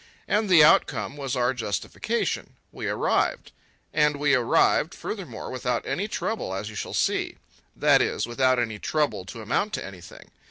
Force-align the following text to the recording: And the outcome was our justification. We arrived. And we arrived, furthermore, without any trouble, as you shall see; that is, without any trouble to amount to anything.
And 0.27 0.49
the 0.49 0.63
outcome 0.63 1.15
was 1.15 1.35
our 1.35 1.53
justification. 1.53 2.55
We 2.71 2.87
arrived. 2.87 3.51
And 3.93 4.15
we 4.15 4.33
arrived, 4.33 4.95
furthermore, 4.95 5.51
without 5.51 5.85
any 5.85 6.07
trouble, 6.07 6.55
as 6.55 6.71
you 6.71 6.75
shall 6.75 6.95
see; 6.95 7.37
that 7.75 8.01
is, 8.01 8.25
without 8.25 8.57
any 8.57 8.79
trouble 8.79 9.25
to 9.25 9.43
amount 9.43 9.73
to 9.73 9.85
anything. 9.85 10.31